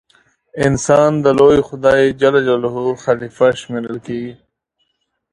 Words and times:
انسان 0.67 1.11
د 1.25 1.25
لوی 1.39 1.59
خدای 1.67 2.03
خلیفه 3.03 3.47
شمېرل 3.61 3.97
کیږي. 4.05 4.33